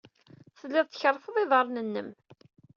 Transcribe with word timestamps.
Tellid 0.59 0.87
tkerrfed 0.87 1.35
iḍarren-nnem. 1.43 2.09